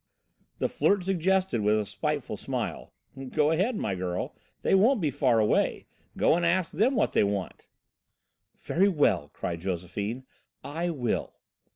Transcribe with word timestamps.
The 0.57 0.67
Flirt 0.67 1.03
suggested, 1.03 1.61
with 1.61 1.77
a 1.79 1.85
spiteful 1.85 2.35
smile. 2.35 2.91
"Go 3.35 3.51
ahead, 3.51 3.75
my 3.75 3.93
girl, 3.93 4.33
they 4.63 4.73
won't 4.73 4.99
be 4.99 5.11
far 5.11 5.39
away; 5.39 5.85
go 6.17 6.35
and 6.35 6.43
ask 6.43 6.71
them 6.71 6.95
what 6.95 7.11
they 7.11 7.23
want." 7.23 7.67
"Very 8.61 8.89
well," 8.89 9.29
cried 9.31 9.61
Josephine, 9.61 10.23
"I 10.63 10.89
will." 10.89 11.35